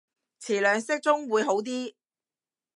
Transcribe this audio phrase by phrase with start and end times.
[0.41, 1.93] 詞量適中會好啲